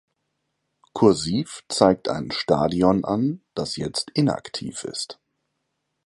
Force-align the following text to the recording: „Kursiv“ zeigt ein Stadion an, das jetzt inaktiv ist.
„Kursiv“ 0.95 1.61
zeigt 1.69 2.09
ein 2.09 2.31
Stadion 2.31 3.05
an, 3.05 3.43
das 3.53 3.75
jetzt 3.75 4.09
inaktiv 4.15 4.83
ist. 4.83 5.19